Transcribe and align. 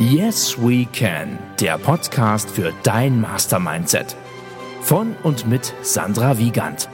Yes 0.00 0.56
We 0.56 0.86
Can, 0.92 1.40
der 1.58 1.76
Podcast 1.76 2.48
für 2.48 2.72
dein 2.84 3.20
Mastermindset. 3.20 4.14
Von 4.80 5.16
und 5.24 5.48
mit 5.48 5.74
Sandra 5.82 6.38
Wiegand. 6.38 6.88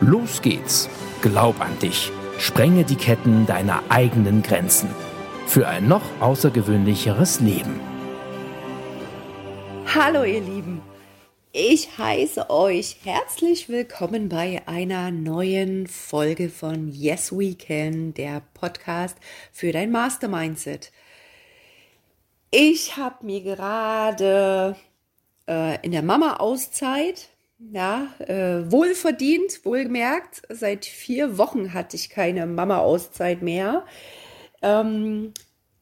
Los 0.00 0.40
geht's. 0.40 0.88
Glaub 1.20 1.60
an 1.60 1.76
dich. 1.80 2.12
Sprenge 2.38 2.84
die 2.84 2.94
Ketten 2.94 3.44
deiner 3.46 3.82
eigenen 3.88 4.44
Grenzen. 4.44 4.88
Für 5.48 5.66
ein 5.66 5.88
noch 5.88 6.04
außergewöhnlicheres 6.20 7.40
Leben. 7.40 7.80
Hallo 9.92 10.22
ihr 10.22 10.40
Lieben. 10.40 10.80
Ich 11.50 11.98
heiße 11.98 12.50
euch 12.50 12.98
herzlich 13.02 13.68
willkommen 13.68 14.28
bei 14.28 14.62
einer 14.66 15.10
neuen 15.10 15.88
Folge 15.88 16.50
von 16.50 16.86
Yes 16.86 17.32
We 17.32 17.56
Can, 17.56 18.14
der 18.14 18.42
Podcast 18.54 19.16
für 19.50 19.72
dein 19.72 19.90
Mastermindset. 19.90 20.92
Ich 22.50 22.96
habe 22.96 23.26
mir 23.26 23.42
gerade 23.42 24.74
äh, 25.46 25.84
in 25.84 25.92
der 25.92 26.02
Mama-Auszeit, 26.02 27.28
ja, 27.58 28.06
äh, 28.20 28.70
wohlverdient, 28.72 29.66
wohlgemerkt, 29.66 30.42
seit 30.48 30.86
vier 30.86 31.36
Wochen 31.36 31.74
hatte 31.74 31.96
ich 31.96 32.08
keine 32.08 32.46
Mama-Auszeit 32.46 33.42
mehr, 33.42 33.84
ähm, 34.62 35.34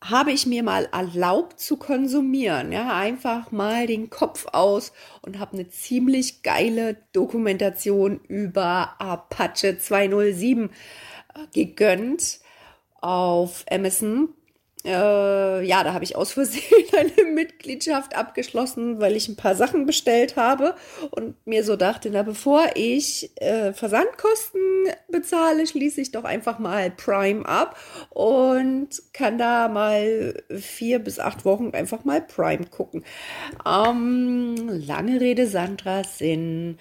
habe 0.02 0.32
ich 0.32 0.46
mir 0.46 0.64
mal 0.64 0.88
erlaubt 0.90 1.60
zu 1.60 1.76
konsumieren, 1.76 2.72
ja, 2.72 2.96
einfach 2.96 3.52
mal 3.52 3.86
den 3.86 4.10
Kopf 4.10 4.46
aus 4.52 4.92
und 5.22 5.38
habe 5.38 5.52
eine 5.52 5.68
ziemlich 5.68 6.42
geile 6.42 6.96
Dokumentation 7.12 8.20
über 8.26 9.00
Apache 9.00 9.78
207 9.78 10.68
äh, 10.68 10.70
gegönnt 11.54 12.40
auf 13.00 13.64
Amazon 13.70 14.30
äh, 14.86 15.62
ja, 15.62 15.82
da 15.82 15.92
habe 15.92 16.04
ich 16.04 16.14
aus 16.14 16.32
Versehen 16.32 16.62
eine 16.96 17.30
Mitgliedschaft 17.30 18.14
abgeschlossen, 18.14 19.00
weil 19.00 19.16
ich 19.16 19.28
ein 19.28 19.36
paar 19.36 19.56
Sachen 19.56 19.84
bestellt 19.84 20.36
habe 20.36 20.76
und 21.10 21.34
mir 21.44 21.64
so 21.64 21.74
dachte, 21.76 22.08
na 22.10 22.22
bevor 22.22 22.66
ich 22.74 23.30
äh, 23.40 23.72
Versandkosten 23.72 24.60
bezahle, 25.08 25.66
schließe 25.66 26.00
ich 26.00 26.12
doch 26.12 26.24
einfach 26.24 26.60
mal 26.60 26.90
Prime 26.90 27.44
ab 27.46 27.76
und 28.10 28.88
kann 29.12 29.38
da 29.38 29.68
mal 29.68 30.42
vier 30.56 31.00
bis 31.00 31.18
acht 31.18 31.44
Wochen 31.44 31.72
einfach 31.72 32.04
mal 32.04 32.20
Prime 32.20 32.66
gucken. 32.66 33.04
Ähm, 33.66 34.68
lange 34.68 35.20
Rede, 35.20 35.48
Sandra 35.48 36.04
Sinn. 36.04 36.78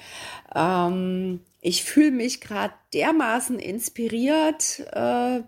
Ähm, 0.53 1.39
ich 1.61 1.83
fühle 1.83 2.11
mich 2.11 2.39
gerade 2.39 2.75
dermaßen 2.94 3.57
inspiriert 3.57 4.81
äh, 4.91 5.41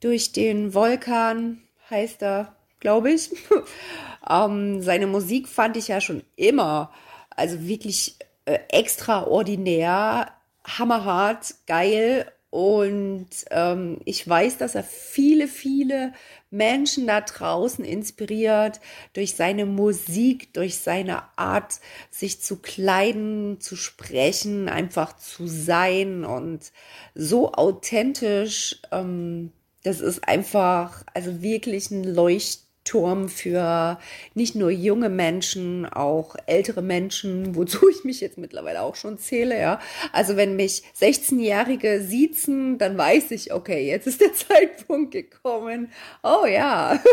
durch 0.00 0.32
den 0.32 0.74
Vulkan 0.74 1.63
heißt 1.94 2.22
er, 2.22 2.54
glaube 2.80 3.12
ich. 3.12 3.30
ähm, 4.30 4.82
seine 4.82 5.06
Musik 5.06 5.48
fand 5.48 5.76
ich 5.76 5.88
ja 5.88 6.00
schon 6.00 6.22
immer, 6.36 6.92
also 7.30 7.66
wirklich 7.66 8.16
äh, 8.44 8.58
extraordinär, 8.68 10.30
hammerhart, 10.64 11.54
geil. 11.66 12.30
Und 12.50 13.26
ähm, 13.50 14.00
ich 14.04 14.28
weiß, 14.28 14.58
dass 14.58 14.76
er 14.76 14.84
viele, 14.84 15.48
viele 15.48 16.12
Menschen 16.50 17.08
da 17.08 17.20
draußen 17.20 17.84
inspiriert 17.84 18.80
durch 19.12 19.34
seine 19.34 19.66
Musik, 19.66 20.54
durch 20.54 20.78
seine 20.78 21.24
Art, 21.36 21.80
sich 22.10 22.40
zu 22.40 22.58
kleiden, 22.58 23.60
zu 23.60 23.74
sprechen, 23.74 24.68
einfach 24.68 25.16
zu 25.16 25.48
sein 25.48 26.24
und 26.24 26.70
so 27.16 27.52
authentisch. 27.52 28.80
Ähm, 28.92 29.50
das 29.84 30.00
ist 30.00 30.26
einfach, 30.26 31.04
also 31.12 31.42
wirklich 31.42 31.90
ein 31.90 32.04
Leuchtturm 32.04 33.28
für 33.28 33.98
nicht 34.34 34.54
nur 34.56 34.70
junge 34.70 35.10
Menschen, 35.10 35.86
auch 35.86 36.36
ältere 36.46 36.82
Menschen, 36.82 37.54
wozu 37.54 37.88
ich 37.90 38.02
mich 38.02 38.20
jetzt 38.20 38.38
mittlerweile 38.38 38.82
auch 38.82 38.96
schon 38.96 39.18
zähle, 39.18 39.60
ja. 39.60 39.78
Also 40.10 40.36
wenn 40.36 40.56
mich 40.56 40.82
16-Jährige 40.98 42.00
siezen, 42.00 42.78
dann 42.78 42.98
weiß 42.98 43.30
ich, 43.30 43.52
okay, 43.52 43.86
jetzt 43.86 44.06
ist 44.06 44.22
der 44.22 44.32
Zeitpunkt 44.34 45.12
gekommen. 45.12 45.92
Oh 46.22 46.46
ja. 46.46 46.98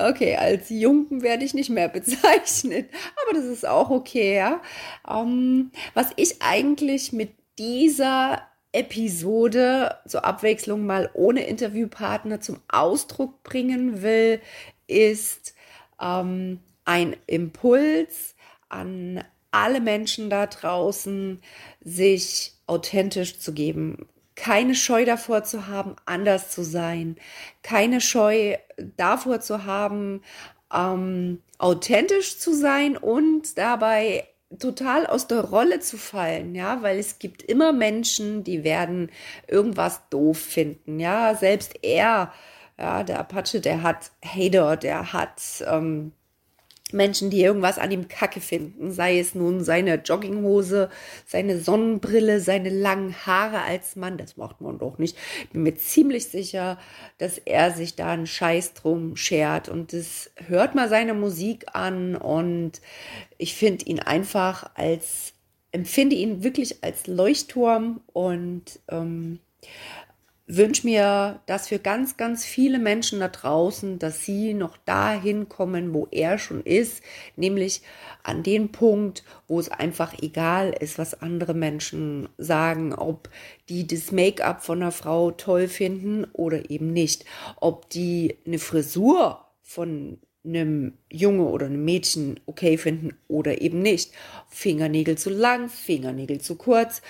Okay, 0.00 0.36
als 0.36 0.70
Jungen 0.70 1.22
werde 1.22 1.44
ich 1.44 1.54
nicht 1.54 1.70
mehr 1.70 1.88
bezeichnet, 1.88 2.88
aber 3.20 3.36
das 3.36 3.46
ist 3.46 3.66
auch 3.66 3.90
okay, 3.90 4.36
ja. 4.36 4.62
Ähm, 5.10 5.72
was 5.92 6.10
ich 6.14 6.40
eigentlich 6.40 7.12
mit 7.12 7.30
dieser 7.58 8.47
Episode 8.72 9.96
zur 10.06 10.24
Abwechslung 10.24 10.84
mal 10.84 11.10
ohne 11.14 11.46
Interviewpartner 11.46 12.40
zum 12.40 12.60
Ausdruck 12.68 13.42
bringen 13.42 14.02
will, 14.02 14.40
ist 14.86 15.54
ähm, 16.00 16.60
ein 16.84 17.16
Impuls 17.26 18.34
an 18.68 19.24
alle 19.50 19.80
Menschen 19.80 20.30
da 20.30 20.46
draußen, 20.46 21.40
sich 21.80 22.52
authentisch 22.66 23.40
zu 23.40 23.52
geben. 23.52 24.06
Keine 24.34 24.74
Scheu 24.74 25.04
davor 25.04 25.42
zu 25.44 25.66
haben, 25.66 25.96
anders 26.04 26.50
zu 26.50 26.62
sein. 26.62 27.16
Keine 27.62 28.00
Scheu 28.00 28.56
davor 28.96 29.40
zu 29.40 29.64
haben, 29.64 30.22
ähm, 30.72 31.42
authentisch 31.58 32.38
zu 32.38 32.54
sein 32.54 32.96
und 32.96 33.58
dabei 33.58 34.28
total 34.58 35.06
aus 35.06 35.26
der 35.26 35.42
Rolle 35.44 35.80
zu 35.80 35.98
fallen, 35.98 36.54
ja, 36.54 36.82
weil 36.82 36.98
es 36.98 37.18
gibt 37.18 37.42
immer 37.42 37.72
Menschen, 37.72 38.44
die 38.44 38.64
werden 38.64 39.10
irgendwas 39.46 40.02
doof 40.10 40.38
finden, 40.38 40.98
ja, 41.00 41.34
selbst 41.34 41.74
er, 41.82 42.32
ja, 42.78 43.02
der 43.04 43.20
Apache, 43.20 43.60
der 43.60 43.82
hat 43.82 44.10
Hater, 44.24 44.76
der 44.76 45.12
hat 45.12 45.42
ähm, 45.66 46.12
Menschen, 46.92 47.30
die 47.30 47.42
irgendwas 47.42 47.78
an 47.78 47.90
ihm 47.90 48.08
kacke 48.08 48.40
finden, 48.40 48.90
sei 48.90 49.18
es 49.18 49.34
nun 49.34 49.62
seine 49.62 49.96
Jogginghose, 49.96 50.90
seine 51.26 51.58
Sonnenbrille, 51.58 52.40
seine 52.40 52.70
langen 52.70 53.14
Haare 53.26 53.62
als 53.62 53.96
Mann, 53.96 54.18
das 54.18 54.36
macht 54.36 54.60
man 54.60 54.78
doch 54.78 54.98
nicht. 54.98 55.16
Bin 55.52 55.62
mir 55.62 55.74
ziemlich 55.74 56.26
sicher, 56.26 56.78
dass 57.18 57.38
er 57.38 57.72
sich 57.72 57.96
da 57.96 58.12
einen 58.12 58.26
Scheiß 58.26 58.74
drum 58.74 59.16
schert. 59.16 59.68
Und 59.68 59.92
das 59.92 60.30
hört 60.46 60.74
mal 60.74 60.88
seine 60.88 61.14
Musik 61.14 61.66
an. 61.72 62.16
Und 62.16 62.80
ich 63.36 63.54
finde 63.54 63.84
ihn 63.84 64.00
einfach 64.00 64.70
als, 64.74 65.34
empfinde 65.72 66.16
ihn 66.16 66.42
wirklich 66.42 66.82
als 66.82 67.06
Leuchtturm. 67.06 68.00
Und 68.12 68.80
ähm, 68.88 69.40
wünsche 70.48 70.86
mir 70.86 71.40
das 71.46 71.68
für 71.68 71.78
ganz, 71.78 72.16
ganz 72.16 72.44
viele 72.44 72.78
Menschen 72.78 73.20
da 73.20 73.28
draußen, 73.28 73.98
dass 73.98 74.24
sie 74.24 74.54
noch 74.54 74.78
dahin 74.78 75.48
kommen, 75.48 75.92
wo 75.92 76.08
er 76.10 76.38
schon 76.38 76.62
ist, 76.62 77.02
nämlich 77.36 77.82
an 78.22 78.42
den 78.42 78.72
Punkt, 78.72 79.24
wo 79.46 79.60
es 79.60 79.68
einfach 79.68 80.14
egal 80.22 80.74
ist, 80.80 80.98
was 80.98 81.20
andere 81.20 81.52
Menschen 81.52 82.28
sagen, 82.38 82.94
ob 82.94 83.28
die 83.68 83.86
das 83.86 84.10
Make-up 84.10 84.64
von 84.64 84.82
einer 84.82 84.90
Frau 84.92 85.30
toll 85.30 85.68
finden 85.68 86.24
oder 86.32 86.70
eben 86.70 86.92
nicht, 86.94 87.26
ob 87.60 87.90
die 87.90 88.38
eine 88.46 88.58
Frisur 88.58 89.44
von 89.62 90.18
einem 90.44 90.94
Junge 91.10 91.44
oder 91.44 91.66
einem 91.66 91.84
Mädchen 91.84 92.40
okay 92.46 92.78
finden 92.78 93.14
oder 93.28 93.60
eben 93.60 93.82
nicht. 93.82 94.12
Fingernägel 94.48 95.18
zu 95.18 95.28
lang, 95.28 95.68
Fingernägel 95.68 96.40
zu 96.40 96.56
kurz 96.56 97.02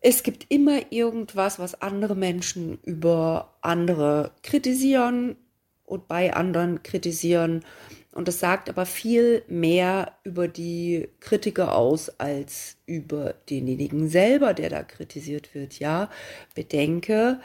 es 0.00 0.22
gibt 0.22 0.46
immer 0.48 0.92
irgendwas, 0.92 1.58
was 1.58 1.80
andere 1.80 2.14
Menschen 2.14 2.78
über 2.84 3.54
andere 3.60 4.32
kritisieren 4.42 5.36
und 5.84 6.06
bei 6.06 6.34
anderen 6.34 6.82
kritisieren. 6.82 7.64
Und 8.12 8.28
das 8.28 8.40
sagt 8.40 8.68
aber 8.68 8.86
viel 8.86 9.42
mehr 9.48 10.12
über 10.24 10.48
die 10.48 11.08
Kritiker 11.20 11.76
aus 11.76 12.10
als 12.18 12.76
über 12.86 13.34
denjenigen 13.48 14.08
selber, 14.08 14.54
der 14.54 14.70
da 14.70 14.82
kritisiert 14.82 15.54
wird. 15.54 15.78
Ja, 15.78 16.10
bedenke, 16.54 17.40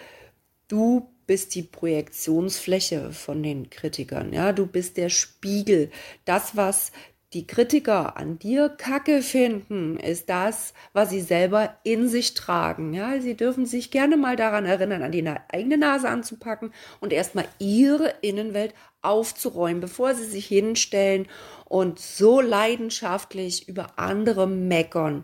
du 0.67 1.09
bist 1.25 1.55
die 1.55 1.63
Projektionsfläche 1.63 3.11
von 3.11 3.43
den 3.43 3.69
Kritikern. 3.69 4.33
Ja, 4.33 4.51
du 4.51 4.65
bist 4.65 4.97
der 4.97 5.09
Spiegel. 5.09 5.89
Das, 6.25 6.55
was 6.55 6.91
die 7.33 7.47
Kritiker 7.47 8.17
an 8.17 8.37
dir 8.37 8.69
Kacke 8.69 9.21
finden, 9.21 9.97
ist 9.97 10.29
das, 10.29 10.73
was 10.93 11.09
sie 11.09 11.21
selber 11.21 11.75
in 11.83 12.07
sich 12.07 12.33
tragen. 12.33 12.93
Ja, 12.93 13.19
sie 13.19 13.35
dürfen 13.35 13.65
sich 13.65 13.91
gerne 13.91 14.17
mal 14.17 14.35
daran 14.35 14.65
erinnern, 14.65 15.01
an 15.01 15.11
die 15.11 15.27
eigene 15.51 15.77
Nase 15.77 16.09
anzupacken 16.09 16.73
und 16.99 17.11
erstmal 17.11 17.45
ihre 17.59 18.13
Innenwelt 18.21 18.73
aufzuräumen, 19.01 19.81
bevor 19.81 20.13
sie 20.13 20.25
sich 20.25 20.45
hinstellen 20.45 21.27
und 21.65 21.99
so 21.99 22.39
leidenschaftlich 22.39 23.67
über 23.67 23.97
andere 23.97 24.47
meckern, 24.47 25.23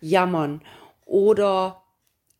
jammern 0.00 0.62
oder 1.04 1.82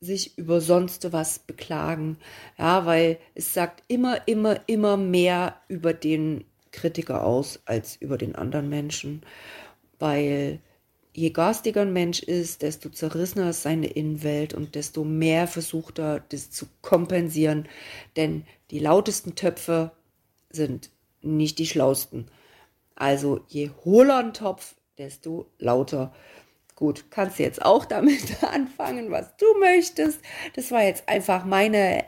sich 0.01 0.39
über 0.39 0.61
sonst 0.61 1.13
was 1.13 1.41
beklagen. 1.41 2.19
Ja, 2.57 2.87
weil 2.87 3.19
es 3.35 3.53
sagt 3.53 3.83
immer, 3.89 4.27
immer, 4.29 4.61
immer 4.67 4.97
mehr 4.97 5.57
über 5.69 5.93
den 5.93 6.45
Kritiker 6.73 7.25
aus 7.25 7.61
als 7.65 7.97
über 7.97 8.19
den 8.19 8.35
anderen 8.35 8.69
Menschen, 8.69 9.23
weil 9.99 10.61
je 11.13 11.31
garstiger 11.31 11.83
ein 11.83 11.93
Mensch 11.93 12.23
ist, 12.23 12.63
desto 12.63 12.89
zerrissener 12.89 13.51
ist 13.51 13.63
seine 13.63 13.89
Innenwelt 13.89 14.55
und 14.55 14.75
desto 14.75 15.05
mehr 15.05 15.49
versucht 15.49 15.99
er, 15.99 16.21
das 16.21 16.51
zu 16.51 16.67
kompensieren. 16.81 17.69
Denn 18.17 18.45
die 18.71 18.79
lautesten 18.79 19.35
Töpfe 19.35 19.91
sind 20.51 20.91
nicht 21.21 21.59
die 21.59 21.67
schlausten. 21.67 22.31
Also 22.95 23.41
je 23.49 23.71
hohler 23.85 24.19
ein 24.19 24.33
Topf, 24.33 24.77
desto 24.97 25.51
lauter. 25.59 26.13
Gut, 26.75 27.11
kannst 27.11 27.39
du 27.39 27.43
jetzt 27.43 27.65
auch 27.65 27.85
damit 27.85 28.43
anfangen, 28.45 29.11
was 29.11 29.37
du 29.37 29.47
möchtest. 29.59 30.21
Das 30.55 30.71
war 30.71 30.83
jetzt 30.83 31.09
einfach 31.09 31.45
meine 31.45 32.05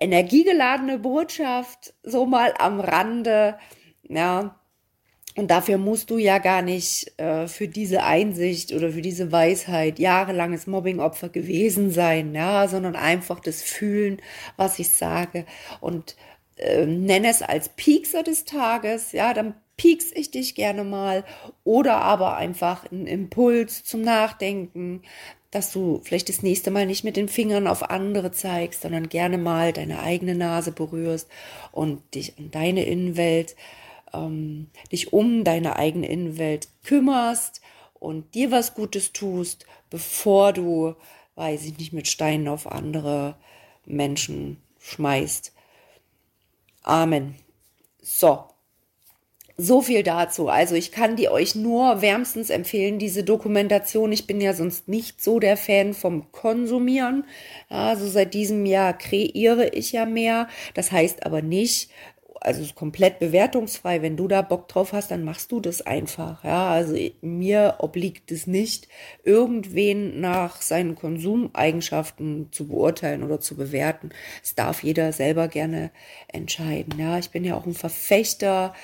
energiegeladene 0.00 0.98
Botschaft, 0.98 1.94
so 2.02 2.26
mal 2.26 2.54
am 2.58 2.80
Rande. 2.80 3.58
Ja, 4.08 4.56
und 5.36 5.50
dafür 5.50 5.76
musst 5.76 6.10
du 6.10 6.16
ja 6.16 6.38
gar 6.38 6.62
nicht 6.62 7.12
äh, 7.18 7.46
für 7.46 7.68
diese 7.68 8.02
Einsicht 8.04 8.72
oder 8.72 8.90
für 8.90 9.02
diese 9.02 9.30
Weisheit 9.32 9.98
jahrelanges 9.98 10.66
Mobbingopfer 10.66 11.28
gewesen 11.28 11.90
sein, 11.90 12.34
ja, 12.34 12.66
sondern 12.68 12.96
einfach 12.96 13.40
das 13.40 13.62
Fühlen, 13.62 14.22
was 14.56 14.78
ich 14.78 14.88
sage 14.88 15.44
und 15.80 16.16
äh, 16.56 16.86
nenne 16.86 17.28
es 17.28 17.42
als 17.42 17.68
Piekser 17.68 18.22
des 18.22 18.46
Tages, 18.46 19.12
ja, 19.12 19.34
dann 19.34 19.54
pieks 19.76 20.10
ich 20.14 20.30
dich 20.30 20.54
gerne 20.54 20.84
mal 20.84 21.22
oder 21.64 21.96
aber 21.96 22.36
einfach 22.36 22.90
ein 22.90 23.06
Impuls 23.06 23.84
zum 23.84 24.00
Nachdenken, 24.00 25.02
dass 25.50 25.72
du 25.72 26.00
vielleicht 26.04 26.28
das 26.28 26.42
nächste 26.42 26.70
Mal 26.70 26.86
nicht 26.86 27.04
mit 27.04 27.16
den 27.16 27.28
Fingern 27.28 27.66
auf 27.66 27.90
andere 27.90 28.32
zeigst, 28.32 28.82
sondern 28.82 29.08
gerne 29.08 29.38
mal 29.38 29.72
deine 29.72 30.00
eigene 30.00 30.34
Nase 30.34 30.72
berührst 30.72 31.28
und 31.72 32.02
dich 32.14 32.38
an 32.38 32.50
deine 32.50 32.84
Innenwelt, 32.84 33.56
ähm, 34.12 34.68
dich 34.92 35.12
um 35.12 35.44
deine 35.44 35.76
eigene 35.76 36.08
Innenwelt 36.08 36.68
kümmerst 36.84 37.60
und 37.94 38.34
dir 38.34 38.50
was 38.50 38.74
Gutes 38.74 39.12
tust, 39.12 39.66
bevor 39.90 40.52
du, 40.52 40.94
weiß 41.36 41.64
ich 41.64 41.78
nicht, 41.78 41.92
mit 41.92 42.08
Steinen 42.08 42.48
auf 42.48 42.70
andere 42.70 43.36
Menschen 43.84 44.60
schmeißt. 44.80 45.52
Amen. 46.82 47.36
So, 48.00 48.44
so 49.56 49.80
viel 49.80 50.02
dazu. 50.02 50.48
Also 50.48 50.74
ich 50.74 50.92
kann 50.92 51.16
die 51.16 51.28
euch 51.28 51.54
nur 51.54 52.02
wärmstens 52.02 52.50
empfehlen, 52.50 52.98
diese 52.98 53.24
Dokumentation. 53.24 54.12
Ich 54.12 54.26
bin 54.26 54.40
ja 54.40 54.52
sonst 54.52 54.88
nicht 54.88 55.22
so 55.22 55.40
der 55.40 55.56
Fan 55.56 55.94
vom 55.94 56.30
Konsumieren. 56.30 57.24
Also 57.68 58.06
seit 58.06 58.34
diesem 58.34 58.66
Jahr 58.66 58.96
kreiere 58.96 59.68
ich 59.68 59.92
ja 59.92 60.04
mehr. 60.04 60.48
Das 60.74 60.92
heißt 60.92 61.24
aber 61.24 61.40
nicht, 61.40 61.90
also 62.40 62.62
ist 62.62 62.74
komplett 62.74 63.18
bewertungsfrei. 63.18 64.02
Wenn 64.02 64.16
du 64.16 64.28
da 64.28 64.42
Bock 64.42 64.68
drauf 64.68 64.92
hast, 64.92 65.10
dann 65.10 65.24
machst 65.24 65.50
du 65.52 65.60
das 65.60 65.82
einfach. 65.82 66.44
Ja, 66.44 66.70
also 66.70 66.96
mir 67.22 67.76
obliegt 67.78 68.30
es 68.30 68.46
nicht, 68.46 68.88
irgendwen 69.24 70.20
nach 70.20 70.60
seinen 70.62 70.94
Konsumeigenschaften 70.94 72.48
zu 72.52 72.68
beurteilen 72.68 73.22
oder 73.22 73.40
zu 73.40 73.56
bewerten. 73.56 74.10
Es 74.44 74.54
darf 74.54 74.82
jeder 74.82 75.12
selber 75.12 75.48
gerne 75.48 75.90
entscheiden. 76.28 76.98
Ja, 76.98 77.18
ich 77.18 77.30
bin 77.30 77.42
ja 77.44 77.56
auch 77.56 77.66
ein 77.66 77.74
Verfechter 77.74 78.74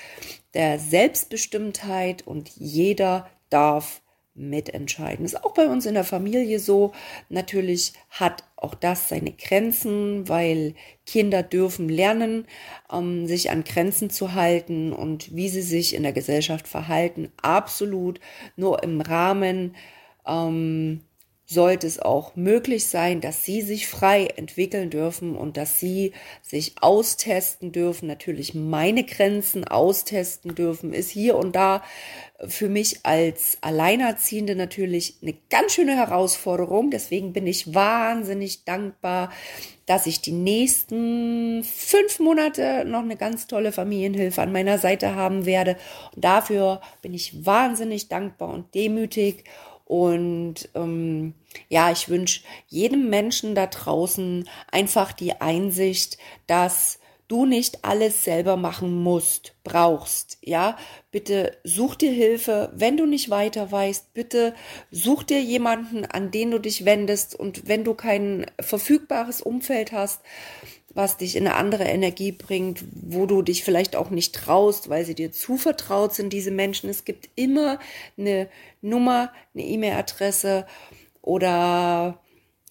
der 0.53 0.79
Selbstbestimmtheit 0.79 2.25
und 2.25 2.49
jeder 2.49 3.27
darf 3.49 4.01
mitentscheiden. 4.35 5.25
Ist 5.25 5.43
auch 5.43 5.53
bei 5.53 5.67
uns 5.67 5.85
in 5.85 5.93
der 5.93 6.03
Familie 6.03 6.59
so. 6.59 6.93
Natürlich 7.29 7.93
hat 8.09 8.43
auch 8.55 8.73
das 8.73 9.09
seine 9.09 9.31
Grenzen, 9.31 10.27
weil 10.27 10.73
Kinder 11.05 11.43
dürfen 11.43 11.87
lernen, 11.89 12.47
ähm, 12.91 13.27
sich 13.27 13.51
an 13.51 13.63
Grenzen 13.63 14.09
zu 14.09 14.33
halten 14.33 14.91
und 14.91 15.35
wie 15.35 15.49
sie 15.49 15.61
sich 15.61 15.93
in 15.93 16.03
der 16.03 16.13
Gesellschaft 16.13 16.67
verhalten. 16.67 17.31
Absolut 17.41 18.19
nur 18.55 18.81
im 18.83 19.01
Rahmen 19.01 19.75
ähm, 20.25 21.01
sollte 21.53 21.87
es 21.87 21.99
auch 21.99 22.35
möglich 22.35 22.85
sein, 22.85 23.21
dass 23.21 23.45
sie 23.45 23.61
sich 23.61 23.87
frei 23.87 24.25
entwickeln 24.35 24.89
dürfen 24.89 25.35
und 25.35 25.57
dass 25.57 25.79
sie 25.79 26.13
sich 26.41 26.75
austesten 26.81 27.71
dürfen, 27.71 28.07
natürlich 28.07 28.53
meine 28.53 29.03
Grenzen 29.03 29.63
austesten 29.63 30.55
dürfen, 30.55 30.93
ist 30.93 31.09
hier 31.09 31.37
und 31.37 31.55
da 31.55 31.83
für 32.47 32.67
mich 32.67 33.05
als 33.05 33.57
Alleinerziehende 33.61 34.55
natürlich 34.55 35.15
eine 35.21 35.35
ganz 35.49 35.73
schöne 35.73 35.95
Herausforderung. 35.95 36.91
Deswegen 36.91 37.33
bin 37.33 37.47
ich 37.47 37.73
wahnsinnig 37.73 38.65
dankbar, 38.65 39.31
dass 39.85 40.07
ich 40.07 40.21
die 40.21 40.31
nächsten 40.31 41.63
fünf 41.63 42.19
Monate 42.19 42.85
noch 42.85 43.01
eine 43.01 43.17
ganz 43.17 43.47
tolle 43.47 43.71
Familienhilfe 43.71 44.41
an 44.41 44.51
meiner 44.51 44.77
Seite 44.77 45.15
haben 45.15 45.45
werde. 45.45 45.77
Und 46.15 46.23
dafür 46.23 46.81
bin 47.01 47.13
ich 47.13 47.45
wahnsinnig 47.45 48.09
dankbar 48.09 48.49
und 48.49 48.73
demütig 48.75 49.43
und 49.93 50.69
ähm, 50.73 51.35
ja, 51.69 51.91
ich 51.91 52.09
wünsche 52.09 52.41
jedem 52.67 53.11
Menschen 53.11 53.53
da 53.53 53.67
draußen 53.67 54.49
einfach 54.71 55.11
die 55.11 55.39
Einsicht, 55.39 56.17
dass 56.47 56.97
du 57.27 57.45
nicht 57.45 57.85
alles 57.85 58.23
selber 58.23 58.57
machen 58.57 59.03
musst, 59.03 59.53
brauchst. 59.63 60.39
Ja, 60.41 60.77
bitte 61.11 61.55
such 61.63 61.93
dir 61.93 62.11
Hilfe, 62.11 62.71
wenn 62.73 62.97
du 62.97 63.05
nicht 63.05 63.29
weiter 63.29 63.71
weißt. 63.71 64.15
Bitte 64.15 64.55
such 64.89 65.21
dir 65.21 65.43
jemanden, 65.43 66.05
an 66.05 66.31
den 66.31 66.49
du 66.49 66.57
dich 66.57 66.85
wendest. 66.85 67.35
Und 67.35 67.67
wenn 67.67 67.83
du 67.83 67.93
kein 67.93 68.47
verfügbares 68.59 69.43
Umfeld 69.43 69.91
hast, 69.91 70.21
was 70.93 71.17
dich 71.17 71.35
in 71.35 71.47
eine 71.47 71.55
andere 71.55 71.85
Energie 71.85 72.31
bringt, 72.31 72.83
wo 72.91 73.25
du 73.25 73.41
dich 73.41 73.63
vielleicht 73.63 73.95
auch 73.95 74.09
nicht 74.09 74.35
traust, 74.35 74.89
weil 74.89 75.05
sie 75.05 75.15
dir 75.15 75.31
zu 75.31 75.57
vertraut 75.57 76.13
sind, 76.13 76.31
diese 76.31 76.51
Menschen. 76.51 76.89
Es 76.89 77.05
gibt 77.05 77.29
immer 77.35 77.79
eine 78.17 78.47
Nummer, 78.81 79.31
eine 79.53 79.63
E-Mail-Adresse 79.63 80.67
oder 81.21 82.19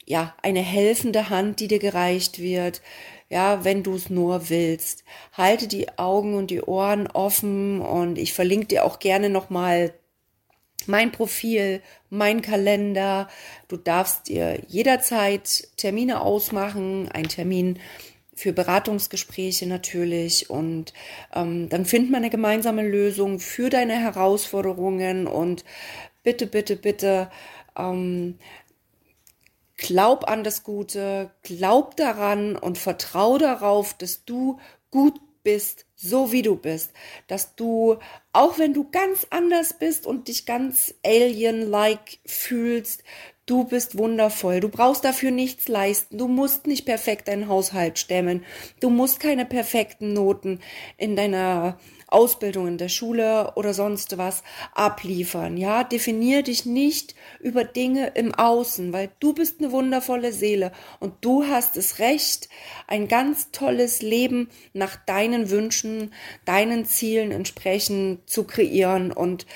ja, 0.06 0.34
eine 0.42 0.60
helfende 0.60 1.30
Hand, 1.30 1.60
die 1.60 1.68
dir 1.68 1.78
gereicht 1.78 2.38
wird. 2.38 2.82
Ja, 3.28 3.64
wenn 3.64 3.82
du 3.82 3.94
es 3.94 4.10
nur 4.10 4.50
willst. 4.50 5.04
Halte 5.32 5.66
die 5.66 5.98
Augen 5.98 6.34
und 6.34 6.50
die 6.50 6.60
Ohren 6.60 7.06
offen 7.06 7.80
und 7.80 8.18
ich 8.18 8.34
verlinke 8.34 8.66
dir 8.66 8.84
auch 8.84 8.98
gerne 8.98 9.30
nochmal 9.30 9.94
mein 10.86 11.12
Profil, 11.12 11.80
mein 12.10 12.42
Kalender. 12.42 13.28
Du 13.68 13.76
darfst 13.76 14.28
dir 14.28 14.60
jederzeit 14.68 15.68
Termine 15.76 16.20
ausmachen, 16.20 17.08
ein 17.10 17.28
Termin 17.28 17.78
für 18.42 18.52
Beratungsgespräche 18.52 19.68
natürlich. 19.68 20.50
Und 20.50 20.92
ähm, 21.32 21.68
dann 21.68 21.84
findet 21.84 22.10
man 22.10 22.22
eine 22.22 22.30
gemeinsame 22.30 22.82
Lösung 22.82 23.38
für 23.38 23.70
deine 23.70 23.94
Herausforderungen. 23.94 25.28
Und 25.28 25.64
bitte, 26.24 26.48
bitte, 26.48 26.74
bitte 26.74 27.30
ähm, 27.78 28.38
glaub 29.76 30.28
an 30.28 30.42
das 30.42 30.64
Gute, 30.64 31.30
glaub 31.42 31.96
daran 31.96 32.56
und 32.56 32.78
vertrau 32.78 33.38
darauf, 33.38 33.94
dass 33.94 34.24
du 34.24 34.58
gut 34.90 35.20
bist, 35.44 35.86
so 35.94 36.32
wie 36.32 36.42
du 36.42 36.56
bist, 36.56 36.92
dass 37.28 37.54
du, 37.54 37.98
auch 38.32 38.58
wenn 38.58 38.74
du 38.74 38.90
ganz 38.90 39.26
anders 39.30 39.74
bist 39.78 40.06
und 40.06 40.26
dich 40.28 40.46
ganz 40.46 40.94
alien-like 41.04 42.18
fühlst, 42.26 43.04
Du 43.44 43.64
bist 43.64 43.98
wundervoll. 43.98 44.60
Du 44.60 44.68
brauchst 44.68 45.04
dafür 45.04 45.32
nichts 45.32 45.66
leisten. 45.66 46.16
Du 46.16 46.28
musst 46.28 46.68
nicht 46.68 46.86
perfekt 46.86 47.26
deinen 47.26 47.48
Haushalt 47.48 47.98
stemmen. 47.98 48.44
Du 48.78 48.88
musst 48.88 49.18
keine 49.18 49.44
perfekten 49.44 50.12
Noten 50.12 50.60
in 50.96 51.16
deiner 51.16 51.76
Ausbildung 52.06 52.68
in 52.68 52.78
der 52.78 52.88
Schule 52.88 53.52
oder 53.56 53.74
sonst 53.74 54.16
was 54.16 54.44
abliefern. 54.74 55.56
Ja, 55.56 55.82
definier 55.82 56.42
dich 56.42 56.66
nicht 56.66 57.16
über 57.40 57.64
Dinge 57.64 58.12
im 58.14 58.32
Außen, 58.32 58.92
weil 58.92 59.10
du 59.18 59.32
bist 59.32 59.58
eine 59.58 59.72
wundervolle 59.72 60.32
Seele 60.32 60.70
und 61.00 61.14
du 61.22 61.44
hast 61.44 61.76
es 61.76 61.98
Recht, 61.98 62.48
ein 62.86 63.08
ganz 63.08 63.50
tolles 63.50 64.02
Leben 64.02 64.50
nach 64.72 64.94
deinen 64.94 65.50
Wünschen, 65.50 66.12
deinen 66.44 66.84
Zielen 66.84 67.32
entsprechend 67.32 68.28
zu 68.28 68.44
kreieren 68.44 69.10
und 69.10 69.46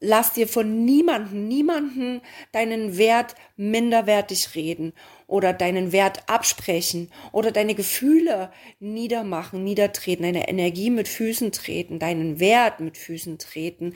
lass 0.00 0.32
dir 0.32 0.48
von 0.48 0.84
niemanden, 0.84 1.46
niemanden 1.46 2.22
deinen 2.52 2.96
Wert 2.96 3.34
minderwertig 3.56 4.54
reden 4.54 4.92
oder 5.26 5.52
deinen 5.52 5.92
Wert 5.92 6.28
absprechen 6.28 7.12
oder 7.32 7.52
deine 7.52 7.74
Gefühle 7.74 8.50
niedermachen, 8.80 9.62
niedertreten, 9.62 10.24
deine 10.24 10.48
Energie 10.48 10.90
mit 10.90 11.06
Füßen 11.06 11.52
treten, 11.52 11.98
deinen 11.98 12.40
Wert 12.40 12.80
mit 12.80 12.96
Füßen 12.96 13.38
treten. 13.38 13.94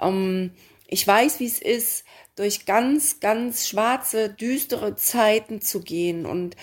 Ähm, 0.00 0.52
ich 0.88 1.06
weiß, 1.06 1.40
wie 1.40 1.46
es 1.46 1.60
ist, 1.60 2.04
durch 2.36 2.66
ganz, 2.66 3.20
ganz 3.20 3.66
schwarze, 3.66 4.28
düstere 4.28 4.94
Zeiten 4.94 5.60
zu 5.60 5.80
gehen 5.80 6.26
und 6.26 6.56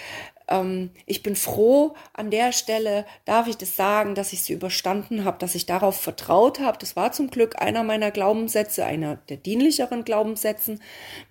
ähm, 0.48 0.92
ich 1.06 1.24
bin 1.24 1.36
froh, 1.36 1.96
an 2.14 2.32
der 2.32 2.52
Stelle 2.52 3.06
darf 3.26 3.48
ich 3.48 3.58
das 3.58 3.76
sagen, 3.76 4.16
dass 4.16 4.34
ich 4.34 4.44
sie 4.44 4.54
überstanden 4.54 5.26
habe, 5.26 5.38
dass 5.40 5.56
ich 5.56 5.66
darauf 5.66 6.00
vertraut 6.00 6.60
habe. 6.60 6.78
Das 6.78 6.96
war 6.96 7.12
zum 7.12 7.30
Glück 7.30 7.62
einer 7.62 7.84
meiner 7.84 8.12
Glaubenssätze, 8.12 8.86
einer 8.86 9.18
der 9.30 9.38
dienlicheren 9.38 10.04
Glaubenssätzen, 10.04 10.82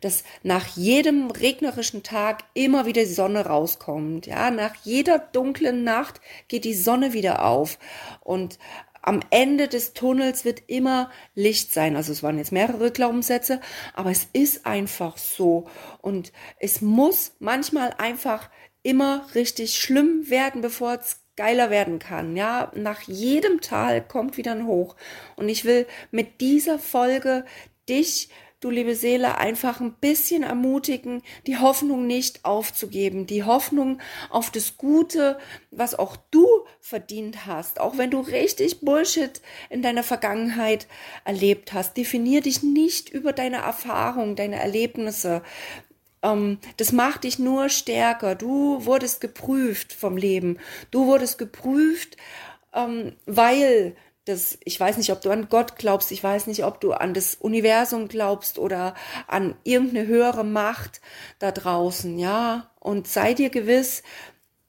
dass 0.00 0.24
nach 0.42 0.66
jedem 0.76 1.30
regnerischen 1.30 2.02
Tag 2.02 2.44
immer 2.54 2.86
wieder 2.86 3.02
die 3.02 3.08
Sonne 3.08 3.46
rauskommt. 3.46 4.26
Ja, 4.26 4.50
nach 4.50 4.74
jeder 4.82 5.18
dunklen 5.18 5.84
Nacht 5.84 6.20
geht 6.48 6.64
die 6.64 6.74
Sonne 6.74 7.12
wieder 7.12 7.44
auf. 7.44 7.78
Und 8.20 8.58
am 9.02 9.20
Ende 9.30 9.66
des 9.66 9.94
Tunnels 9.94 10.44
wird 10.44 10.62
immer 10.68 11.10
Licht 11.34 11.72
sein. 11.72 11.96
Also 11.96 12.12
es 12.12 12.22
waren 12.22 12.38
jetzt 12.38 12.52
mehrere 12.52 12.92
Glaubenssätze, 12.92 13.60
aber 13.94 14.10
es 14.10 14.28
ist 14.32 14.64
einfach 14.64 15.18
so. 15.18 15.66
Und 16.00 16.32
es 16.60 16.80
muss 16.80 17.32
manchmal 17.40 17.94
einfach 17.98 18.48
immer 18.82 19.26
richtig 19.34 19.78
schlimm 19.78 20.28
werden, 20.28 20.60
bevor 20.60 20.94
es 20.94 21.20
geiler 21.36 21.70
werden 21.70 21.98
kann. 21.98 22.36
Ja, 22.36 22.70
nach 22.74 23.02
jedem 23.02 23.60
Tal 23.60 24.06
kommt 24.06 24.36
wieder 24.36 24.52
ein 24.52 24.66
Hoch. 24.66 24.96
Und 25.36 25.48
ich 25.48 25.64
will 25.64 25.86
mit 26.10 26.40
dieser 26.40 26.78
Folge 26.78 27.44
dich 27.88 28.28
du 28.62 28.70
liebe 28.70 28.94
Seele, 28.94 29.38
einfach 29.38 29.80
ein 29.80 29.94
bisschen 29.94 30.44
ermutigen, 30.44 31.22
die 31.46 31.58
Hoffnung 31.58 32.06
nicht 32.06 32.44
aufzugeben, 32.44 33.26
die 33.26 33.44
Hoffnung 33.44 33.98
auf 34.30 34.50
das 34.50 34.76
Gute, 34.76 35.38
was 35.70 35.98
auch 35.98 36.16
du 36.30 36.46
verdient 36.80 37.44
hast, 37.44 37.80
auch 37.80 37.98
wenn 37.98 38.10
du 38.10 38.20
richtig 38.20 38.80
Bullshit 38.80 39.42
in 39.68 39.82
deiner 39.82 40.04
Vergangenheit 40.04 40.86
erlebt 41.24 41.72
hast. 41.72 41.96
Definier 41.96 42.40
dich 42.40 42.62
nicht 42.62 43.08
über 43.08 43.32
deine 43.32 43.58
Erfahrung, 43.58 44.36
deine 44.36 44.60
Erlebnisse. 44.60 45.42
Ähm, 46.22 46.58
das 46.76 46.92
macht 46.92 47.24
dich 47.24 47.38
nur 47.38 47.68
stärker. 47.68 48.34
Du 48.34 48.84
wurdest 48.84 49.20
geprüft 49.20 49.92
vom 49.92 50.16
Leben. 50.16 50.58
Du 50.90 51.06
wurdest 51.06 51.38
geprüft, 51.38 52.16
ähm, 52.74 53.16
weil 53.26 53.96
das, 54.24 54.58
ich 54.64 54.78
weiß 54.78 54.98
nicht, 54.98 55.10
ob 55.10 55.20
du 55.20 55.30
an 55.30 55.48
Gott 55.48 55.76
glaubst, 55.76 56.12
ich 56.12 56.22
weiß 56.22 56.46
nicht, 56.46 56.64
ob 56.64 56.80
du 56.80 56.92
an 56.92 57.12
das 57.12 57.34
Universum 57.34 58.06
glaubst 58.06 58.58
oder 58.58 58.94
an 59.26 59.56
irgendeine 59.64 60.06
höhere 60.06 60.44
Macht 60.44 61.00
da 61.40 61.50
draußen, 61.50 62.18
ja. 62.18 62.70
Und 62.78 63.08
sei 63.08 63.34
dir 63.34 63.50
gewiss, 63.50 64.02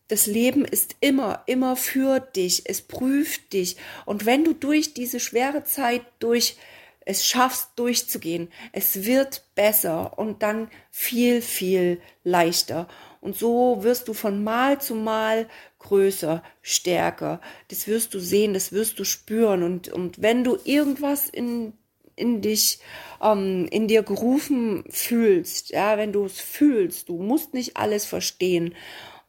das 0.07 0.25
Leben 0.25 0.65
ist 0.65 0.95
immer, 1.00 1.43
immer 1.45 1.75
für 1.75 2.19
dich. 2.19 2.63
Es 2.65 2.81
prüft 2.81 3.53
dich. 3.53 3.77
Und 4.05 4.25
wenn 4.25 4.43
du 4.43 4.53
durch 4.53 4.93
diese 4.93 5.19
schwere 5.19 5.63
Zeit 5.63 6.01
durch 6.19 6.57
es 7.05 7.25
schaffst 7.25 7.72
durchzugehen, 7.75 8.50
es 8.72 9.05
wird 9.05 9.43
besser 9.55 10.17
und 10.17 10.43
dann 10.43 10.69
viel, 10.91 11.41
viel 11.41 12.01
leichter. 12.24 12.88
Und 13.22 13.38
so 13.38 13.83
wirst 13.83 14.07
du 14.07 14.13
von 14.13 14.43
Mal 14.43 14.81
zu 14.81 14.95
Mal 14.95 15.48
größer, 15.79 16.43
stärker. 16.62 17.41
Das 17.69 17.88
wirst 17.88 18.13
du 18.13 18.19
sehen, 18.19 18.53
das 18.53 18.72
wirst 18.72 19.00
du 19.00 19.03
spüren. 19.03 19.63
Und, 19.63 19.89
und 19.89 20.22
wenn 20.22 20.43
du 20.43 20.57
irgendwas 20.63 21.29
in, 21.29 21.74
in 22.15 22.41
dich, 22.41 22.79
ähm, 23.22 23.67
in 23.72 23.88
dir 23.88 24.03
gerufen 24.03 24.83
fühlst, 24.89 25.69
ja, 25.69 25.98
wenn 25.98 26.12
du 26.12 26.25
es 26.25 26.39
fühlst, 26.39 27.10
du 27.10 27.17
musst 27.17 27.53
nicht 27.53 27.77
alles 27.77 28.05
verstehen, 28.05 28.75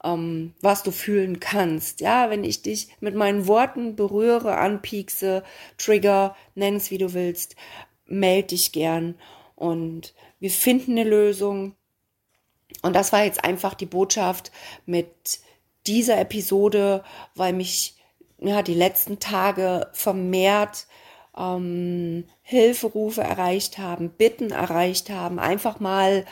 ähm, 0.04 0.54
was 0.60 0.82
du 0.82 0.90
fühlen 0.92 1.40
kannst. 1.40 2.00
Ja, 2.00 2.30
wenn 2.30 2.44
ich 2.44 2.62
dich 2.62 2.88
mit 3.00 3.14
meinen 3.14 3.46
Worten 3.46 3.96
berühre, 3.96 4.56
anpiekse, 4.58 5.42
trigger, 5.78 6.36
nenn 6.54 6.76
es 6.76 6.90
wie 6.90 6.98
du 6.98 7.14
willst, 7.14 7.56
meld 8.06 8.50
dich 8.50 8.72
gern 8.72 9.16
und 9.56 10.14
wir 10.38 10.50
finden 10.50 10.92
eine 10.92 11.08
Lösung 11.08 11.74
und 12.82 12.94
das 12.94 13.12
war 13.12 13.24
jetzt 13.24 13.44
einfach 13.44 13.74
die 13.74 13.86
Botschaft 13.86 14.52
mit 14.84 15.40
dieser 15.86 16.18
Episode, 16.20 17.02
weil 17.34 17.52
mich 17.52 17.96
ja 18.38 18.62
die 18.62 18.74
letzten 18.74 19.20
Tage 19.20 19.88
vermehrt 19.92 20.86
ähm, 21.36 22.24
Hilferufe 22.42 23.22
erreicht 23.22 23.78
haben, 23.78 24.10
Bitten 24.10 24.50
erreicht 24.50 25.10
haben, 25.10 25.38
einfach 25.38 25.80
mal 25.80 26.26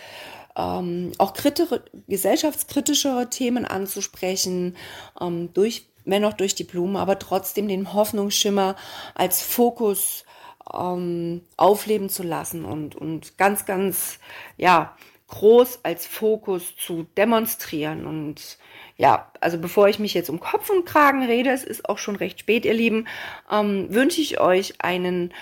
ähm, 0.56 1.12
auch 1.18 1.34
kritische, 1.34 1.82
gesellschaftskritischere 2.08 3.30
Themen 3.30 3.64
anzusprechen, 3.64 4.76
ähm, 5.20 5.52
durch, 5.54 5.86
wenn 6.04 6.24
auch 6.24 6.34
durch 6.34 6.54
die 6.54 6.64
Blumen, 6.64 6.96
aber 6.96 7.18
trotzdem 7.18 7.68
den 7.68 7.92
Hoffnungsschimmer 7.92 8.76
als 9.14 9.42
Fokus 9.42 10.24
ähm, 10.72 11.42
aufleben 11.56 12.08
zu 12.08 12.22
lassen 12.22 12.64
und, 12.64 12.94
und 12.94 13.38
ganz, 13.38 13.64
ganz, 13.64 14.18
ja, 14.56 14.96
groß 15.28 15.80
als 15.82 16.06
Fokus 16.06 16.76
zu 16.76 17.06
demonstrieren. 17.16 18.06
Und 18.06 18.58
ja, 18.98 19.32
also 19.40 19.58
bevor 19.58 19.88
ich 19.88 19.98
mich 19.98 20.12
jetzt 20.12 20.28
um 20.28 20.40
Kopf 20.40 20.68
und 20.68 20.84
Kragen 20.84 21.24
rede, 21.24 21.50
es 21.50 21.64
ist 21.64 21.88
auch 21.88 21.96
schon 21.96 22.16
recht 22.16 22.40
spät, 22.40 22.66
ihr 22.66 22.74
Lieben, 22.74 23.08
ähm, 23.50 23.86
wünsche 23.88 24.20
ich 24.20 24.40
euch 24.40 24.74
einen 24.82 25.32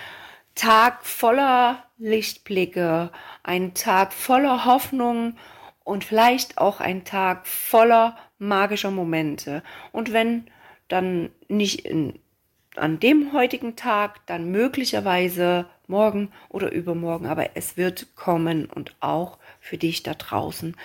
Tag 0.55 1.05
voller 1.05 1.83
Lichtblicke, 2.01 3.11
einen 3.43 3.73
Tag 3.73 4.11
voller 4.11 4.65
Hoffnung 4.65 5.37
und 5.83 6.03
vielleicht 6.03 6.57
auch 6.57 6.79
einen 6.79 7.03
Tag 7.03 7.47
voller 7.47 8.17
magischer 8.39 8.91
Momente. 8.91 9.63
Und 9.91 10.11
wenn 10.11 10.47
dann 10.87 11.29
nicht 11.47 11.85
in, 11.85 12.19
an 12.75 12.99
dem 12.99 13.33
heutigen 13.33 13.75
Tag, 13.75 14.25
dann 14.25 14.51
möglicherweise 14.51 15.67
morgen 15.87 16.31
oder 16.49 16.71
übermorgen, 16.71 17.27
aber 17.27 17.55
es 17.55 17.77
wird 17.77 18.15
kommen 18.15 18.65
und 18.65 18.95
auch 18.99 19.37
für 19.59 19.77
dich 19.77 20.01
da 20.01 20.15
draußen. 20.15 20.75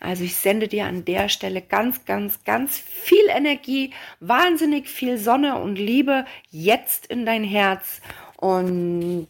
Also 0.00 0.24
ich 0.24 0.36
sende 0.36 0.68
dir 0.68 0.86
an 0.86 1.04
der 1.04 1.28
Stelle 1.28 1.60
ganz, 1.60 2.04
ganz, 2.06 2.44
ganz 2.44 2.78
viel 2.78 3.28
Energie, 3.28 3.92
wahnsinnig 4.20 4.88
viel 4.88 5.18
Sonne 5.18 5.60
und 5.60 5.76
Liebe 5.76 6.24
jetzt 6.50 7.06
in 7.06 7.26
dein 7.26 7.44
Herz 7.44 8.00
und 8.36 9.28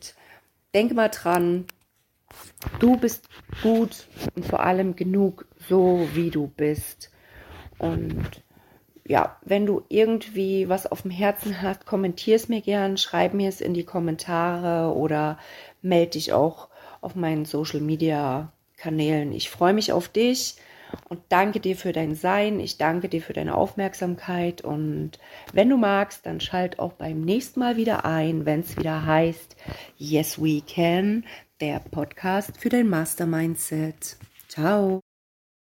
denke 0.74 0.94
mal 0.94 1.08
dran, 1.08 1.66
du 2.78 2.96
bist 2.96 3.28
gut 3.62 4.06
und 4.34 4.44
vor 4.44 4.60
allem 4.60 4.96
genug, 4.96 5.46
so 5.68 6.08
wie 6.14 6.30
du 6.30 6.48
bist. 6.48 7.10
Und 7.78 8.42
ja, 9.06 9.36
wenn 9.42 9.66
du 9.66 9.82
irgendwie 9.88 10.68
was 10.68 10.86
auf 10.86 11.02
dem 11.02 11.10
Herzen 11.10 11.60
hast, 11.60 11.86
kommentier 11.86 12.36
es 12.36 12.48
mir 12.48 12.60
gern, 12.60 12.96
schreib 12.96 13.34
mir 13.34 13.48
es 13.48 13.60
in 13.60 13.74
die 13.74 13.84
Kommentare 13.84 14.94
oder 14.94 15.38
melde 15.82 16.12
dich 16.12 16.32
auch 16.32 16.68
auf 17.00 17.14
meinen 17.14 17.44
Social 17.44 17.80
Media 17.80 18.52
Kanälen. 18.76 19.32
Ich 19.32 19.50
freue 19.50 19.74
mich 19.74 19.92
auf 19.92 20.08
dich 20.08 20.56
und 21.08 21.20
danke 21.28 21.60
dir 21.60 21.76
für 21.76 21.92
dein 21.92 22.14
Sein. 22.14 22.60
Ich 22.60 22.78
danke 22.78 23.08
dir 23.08 23.22
für 23.22 23.32
deine 23.32 23.54
Aufmerksamkeit 23.54 24.62
und 24.62 25.18
wenn 25.52 25.68
du 25.68 25.76
magst, 25.76 26.26
dann 26.26 26.40
schalt 26.40 26.78
auch 26.78 26.92
beim 26.92 27.20
nächsten 27.20 27.60
Mal 27.60 27.76
wieder 27.76 28.04
ein, 28.04 28.46
wenn 28.46 28.60
es 28.60 28.76
wieder 28.76 29.04
heißt 29.04 29.56
Yes 29.96 30.40
We 30.40 30.62
Can, 30.66 31.24
der 31.60 31.80
Podcast 31.80 32.52
für 32.58 32.68
dein 32.68 32.88
Master 32.88 33.26
Mindset. 33.26 34.16
Ciao. 34.48 35.00